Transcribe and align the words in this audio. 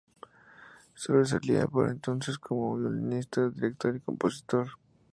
Sobresalía 0.95 1.67
por 1.67 1.87
entonces 1.87 2.39
como 2.39 2.75
violinista, 2.75 3.51
director 3.51 3.95
y 3.95 3.99
compositor. 3.99 4.69